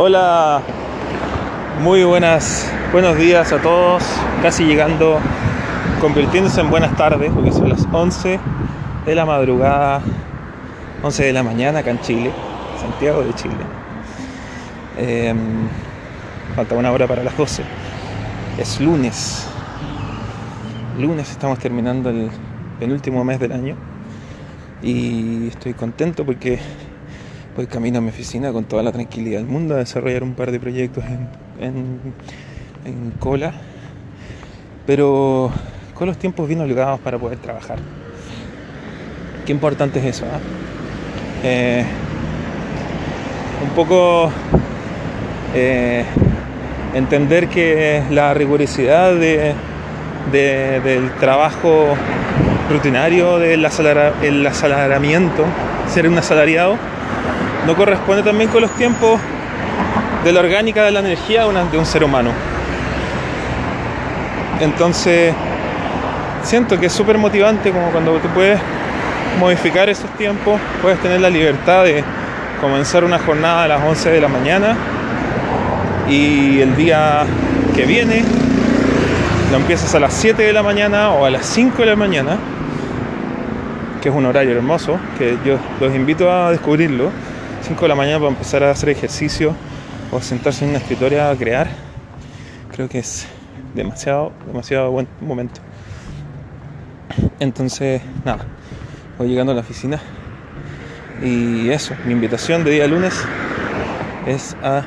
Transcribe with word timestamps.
Hola, 0.00 0.62
muy 1.82 2.04
buenas, 2.04 2.72
buenos 2.92 3.18
días 3.18 3.52
a 3.52 3.60
todos. 3.60 4.04
Casi 4.42 4.62
llegando, 4.62 5.18
convirtiéndose 6.00 6.60
en 6.60 6.70
buenas 6.70 6.96
tardes, 6.96 7.32
porque 7.32 7.50
son 7.50 7.68
las 7.68 7.84
11 7.90 8.38
de 9.06 9.14
la 9.16 9.26
madrugada, 9.26 10.00
11 11.02 11.24
de 11.24 11.32
la 11.32 11.42
mañana 11.42 11.80
acá 11.80 11.90
en 11.90 12.00
Chile, 12.00 12.30
Santiago 12.80 13.24
de 13.24 13.34
Chile. 13.34 13.56
Eh, 14.98 15.34
falta 16.54 16.76
una 16.76 16.92
hora 16.92 17.08
para 17.08 17.24
las 17.24 17.36
12. 17.36 17.64
Es 18.56 18.80
lunes. 18.80 19.48
Lunes 20.96 21.28
estamos 21.28 21.58
terminando 21.58 22.10
el 22.10 22.30
penúltimo 22.78 23.24
mes 23.24 23.40
del 23.40 23.50
año 23.50 23.74
y 24.80 25.48
estoy 25.48 25.74
contento 25.74 26.24
porque 26.24 26.60
voy 27.58 27.66
camino 27.66 27.98
a 27.98 28.00
mi 28.00 28.10
oficina 28.10 28.52
con 28.52 28.66
toda 28.66 28.84
la 28.84 28.92
tranquilidad 28.92 29.40
del 29.40 29.48
mundo 29.48 29.74
a 29.74 29.78
desarrollar 29.78 30.22
un 30.22 30.34
par 30.34 30.52
de 30.52 30.60
proyectos 30.60 31.02
en, 31.58 31.98
en, 32.84 33.10
cola, 33.18 33.52
pero 34.86 35.50
con 35.92 36.06
los 36.06 36.16
tiempos 36.16 36.46
bien 36.46 36.60
holgados 36.60 37.00
para 37.00 37.18
poder 37.18 37.38
trabajar. 37.38 37.80
Qué 39.44 39.50
importante 39.50 39.98
es 39.98 40.04
eso. 40.04 40.26
¿ah? 40.26 40.38
Eh, 41.42 41.84
un 43.64 43.70
poco 43.70 44.30
eh, 45.52 46.04
entender 46.94 47.48
que 47.48 48.04
la 48.12 48.34
rigurosidad 48.34 49.16
de, 49.16 49.52
del 50.30 51.10
trabajo 51.18 51.88
rutinario, 52.70 53.40
del 53.40 53.66
el 54.22 54.46
asalaramiento, 54.46 55.44
ser 55.92 56.08
un 56.08 56.18
asalariado, 56.18 56.78
no 57.66 57.76
corresponde 57.76 58.22
también 58.22 58.50
con 58.50 58.62
los 58.62 58.70
tiempos 58.72 59.20
de 60.24 60.32
la 60.32 60.40
orgánica 60.40 60.84
de 60.84 60.90
la 60.90 61.00
energía 61.00 61.46
de 61.46 61.78
un 61.78 61.86
ser 61.86 62.04
humano. 62.04 62.30
Entonces, 64.60 65.34
siento 66.42 66.78
que 66.78 66.86
es 66.86 66.92
súper 66.92 67.18
motivante 67.18 67.70
como 67.70 67.90
cuando 67.90 68.16
tú 68.18 68.28
puedes 68.28 68.60
modificar 69.38 69.88
esos 69.88 70.10
tiempos, 70.16 70.60
puedes 70.82 70.98
tener 71.00 71.20
la 71.20 71.30
libertad 71.30 71.84
de 71.84 72.02
comenzar 72.60 73.04
una 73.04 73.18
jornada 73.18 73.64
a 73.64 73.68
las 73.68 73.82
11 73.82 74.10
de 74.10 74.20
la 74.20 74.28
mañana 74.28 74.76
y 76.08 76.60
el 76.60 76.74
día 76.74 77.24
que 77.74 77.84
viene 77.84 78.24
lo 79.50 79.58
empiezas 79.58 79.94
a 79.94 80.00
las 80.00 80.12
7 80.14 80.42
de 80.42 80.52
la 80.52 80.62
mañana 80.62 81.10
o 81.10 81.24
a 81.24 81.30
las 81.30 81.46
5 81.46 81.78
de 81.78 81.86
la 81.86 81.96
mañana, 81.96 82.36
que 84.02 84.08
es 84.08 84.14
un 84.14 84.26
horario 84.26 84.52
hermoso, 84.52 84.98
que 85.16 85.38
yo 85.44 85.58
los 85.80 85.94
invito 85.94 86.30
a 86.30 86.50
descubrirlo 86.50 87.10
5 87.68 87.82
de 87.82 87.88
la 87.88 87.94
mañana 87.94 88.18
para 88.18 88.30
empezar 88.30 88.64
a 88.64 88.70
hacer 88.70 88.88
ejercicio 88.88 89.54
o 90.10 90.22
sentarse 90.22 90.64
en 90.64 90.70
una 90.70 90.78
escritoria 90.78 91.28
a 91.28 91.36
crear, 91.36 91.68
creo 92.72 92.88
que 92.88 92.98
es 93.00 93.26
demasiado, 93.74 94.32
demasiado 94.46 94.90
buen 94.90 95.06
momento. 95.20 95.60
Entonces, 97.38 98.00
nada, 98.24 98.46
voy 99.18 99.28
llegando 99.28 99.52
a 99.52 99.54
la 99.54 99.60
oficina 99.60 100.00
y 101.22 101.68
eso, 101.68 101.94
mi 102.06 102.14
invitación 102.14 102.64
de 102.64 102.70
día 102.70 102.86
lunes 102.86 103.22
es 104.26 104.56
a 104.62 104.84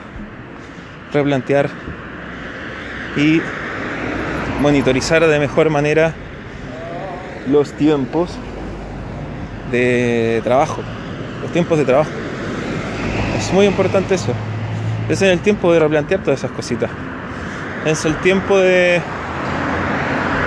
replantear 1.14 1.70
y 3.16 3.42
monitorizar 4.60 5.24
de 5.28 5.38
mejor 5.38 5.70
manera 5.70 6.16
los 7.48 7.74
tiempos 7.74 8.32
de 9.72 10.42
trabajo, 10.44 10.82
los 11.44 11.52
tiempos 11.52 11.78
de 11.78 11.86
trabajo. 11.86 12.10
Es 13.42 13.52
muy 13.52 13.66
importante 13.66 14.14
eso. 14.14 14.34
Es 15.10 15.20
en 15.24 15.30
el 15.30 15.40
tiempo 15.40 15.74
de 15.74 15.80
replantear 15.80 16.22
todas 16.22 16.38
esas 16.38 16.52
cositas. 16.52 16.92
Es 17.86 18.06
el 18.06 18.16
tiempo 18.18 18.60
de 18.60 19.02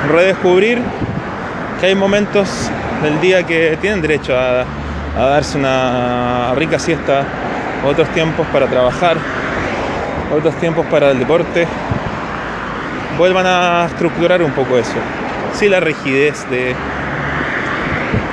redescubrir 0.09 0.79
que 1.81 1.87
hay 1.87 1.97
momentos 1.97 2.71
del 3.03 3.21
día 3.21 3.43
que 3.43 3.77
tienen 3.81 4.01
derecho 4.01 4.39
a, 4.39 4.65
a 5.19 5.27
darse 5.27 5.59
una 5.59 6.55
rica 6.55 6.79
siesta, 6.79 7.25
otros 7.85 8.09
tiempos 8.11 8.47
para 8.53 8.69
trabajar, 8.69 9.17
otros 10.33 10.55
tiempos 10.61 10.87
para 10.87 11.11
el 11.11 11.19
deporte. 11.19 11.67
Vuelvan 13.19 13.45
a 13.45 13.87
estructurar 13.87 14.41
un 14.41 14.53
poco 14.53 14.79
eso. 14.79 14.95
Sí, 15.53 15.69
la 15.69 15.81
rigidez 15.81 16.49
de. 16.49 16.77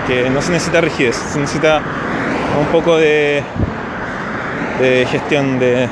que 0.06 0.30
no 0.30 0.40
se 0.40 0.52
necesita 0.52 0.82
rigidez, 0.82 1.16
se 1.16 1.40
necesita 1.40 1.82
un 2.60 2.68
poco 2.68 2.98
de 2.98 3.44
de 4.82 5.06
gestión 5.06 5.60
de, 5.60 5.88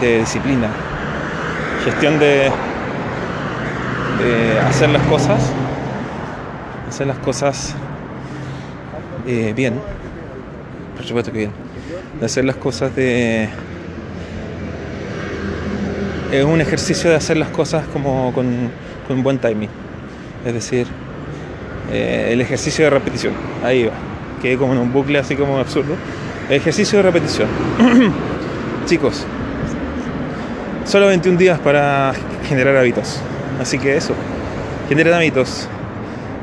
disciplina, 0.00 0.70
gestión 1.84 2.20
de, 2.20 2.50
hacer 4.68 4.90
las 4.90 5.02
cosas, 5.02 5.40
hacer 6.88 7.06
las 7.08 7.18
cosas 7.18 7.74
eh, 9.26 9.52
bien, 9.56 9.74
por 10.96 11.04
supuesto 11.04 11.32
que 11.32 11.38
bien, 11.38 11.52
de 12.20 12.26
hacer 12.26 12.44
las 12.44 12.56
cosas 12.56 12.94
de... 12.94 13.48
Es 16.30 16.44
un 16.44 16.60
ejercicio 16.60 17.10
de 17.10 17.16
hacer 17.16 17.36
las 17.36 17.48
cosas 17.48 17.86
como 17.88 18.32
con, 18.32 18.70
con 19.08 19.22
buen 19.22 19.38
timing, 19.38 19.70
es 20.44 20.54
decir, 20.54 20.86
eh, 21.90 22.30
el 22.32 22.40
ejercicio 22.40 22.84
de 22.84 22.90
repetición, 22.90 23.32
ahí 23.64 23.84
va, 23.84 23.92
quedé 24.40 24.56
como 24.56 24.72
en 24.74 24.78
un 24.78 24.92
bucle 24.92 25.18
así 25.18 25.34
como 25.34 25.58
absurdo 25.58 25.96
Ejercicio 26.48 26.98
de 26.98 27.02
repetición. 27.02 27.48
Chicos, 28.86 29.24
solo 30.84 31.08
21 31.08 31.36
días 31.36 31.58
para 31.58 32.12
generar 32.48 32.76
hábitos. 32.76 33.18
Así 33.60 33.80
que 33.80 33.96
eso, 33.96 34.14
generen 34.88 35.14
hábitos. 35.14 35.68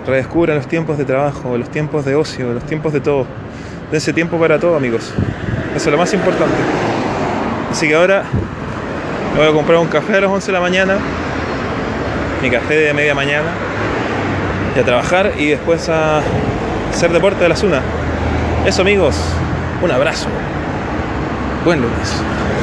Redescubran 0.06 0.58
los 0.58 0.68
tiempos 0.68 0.98
de 0.98 1.06
trabajo, 1.06 1.58
los 1.58 1.70
tiempos 1.70 2.04
de 2.04 2.16
ocio, 2.16 2.52
los 2.52 2.66
tiempos 2.66 2.92
de 2.92 3.00
todo. 3.00 3.26
Dense 3.94 4.12
tiempo 4.12 4.38
para 4.38 4.60
todo, 4.60 4.76
amigos. 4.76 5.14
Eso 5.74 5.86
es 5.86 5.92
lo 5.92 5.98
más 5.98 6.14
importante. 6.14 6.58
Así 7.72 7.88
que 7.88 7.96
ahora 7.96 8.24
me 9.34 9.40
voy 9.40 9.50
a 9.50 9.54
comprar 9.54 9.80
un 9.80 9.88
café 9.88 10.18
a 10.18 10.22
las 10.22 10.30
11 10.30 10.48
de 10.48 10.52
la 10.52 10.60
mañana. 10.60 10.98
Mi 12.42 12.50
café 12.50 12.76
de 12.76 12.94
media 12.94 13.16
mañana. 13.16 13.48
Y 14.76 14.80
a 14.80 14.84
trabajar 14.84 15.32
y 15.40 15.48
después 15.48 15.88
a 15.88 16.22
hacer 16.92 17.14
deporte 17.14 17.42
de 17.42 17.48
la 17.48 17.56
zona. 17.56 17.82
Eso, 18.66 18.82
amigos. 18.82 19.16
Un 19.84 19.92
abrazo. 19.92 20.30
Buen 21.66 21.82
lunes. 21.82 22.63